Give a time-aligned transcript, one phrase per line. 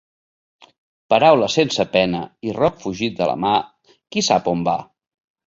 [1.13, 3.53] Paraula sense pena i roc fugit de la mà,
[3.93, 4.77] qui sap a on va!